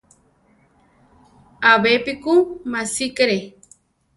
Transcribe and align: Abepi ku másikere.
Abepi 1.71 2.13
ku 2.23 2.33
másikere. 2.71 3.37